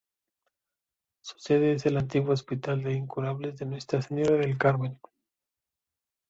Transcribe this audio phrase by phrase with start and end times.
[1.23, 4.99] Su sede es el antiguo Hospital de Incurables de Nuestra Señora del Carmen.